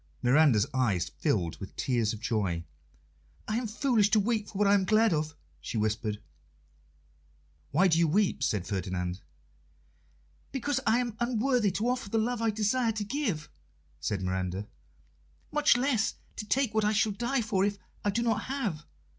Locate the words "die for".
17.11-17.63